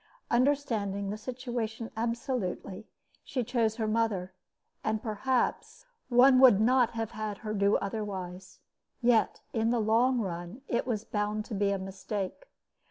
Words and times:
Understanding 0.31 1.11
the 1.11 1.15
situation 1.19 1.91
absolutely, 1.95 2.87
she 3.23 3.43
chose 3.43 3.75
her 3.75 3.87
mother; 3.87 4.33
and 4.83 4.99
perhaps 4.99 5.85
one 6.09 6.39
would 6.39 6.59
not 6.59 6.93
have 6.93 7.11
had 7.11 7.37
her 7.45 7.53
do 7.53 7.75
otherwise. 7.77 8.61
Yet 8.99 9.41
in 9.53 9.69
the 9.69 9.77
long 9.79 10.17
run 10.19 10.63
it 10.67 10.87
was 10.87 11.05
bound 11.05 11.45
to 11.45 11.53
be 11.53 11.69
a 11.69 11.77
mistake. 11.77 12.47